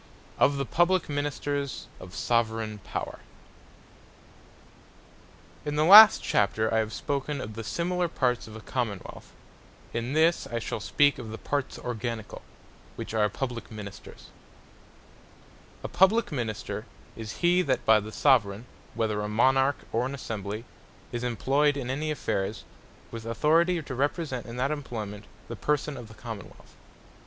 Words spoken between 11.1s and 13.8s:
of the parts Organicall, which are Publique